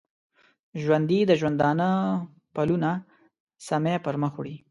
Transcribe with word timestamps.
ژوندي 0.81 1.19
د 1.27 1.31
ژوندانه 1.41 1.89
پلونه 2.55 2.91
سمی 3.67 3.95
پرمخ 4.05 4.33
وړي 4.37 4.55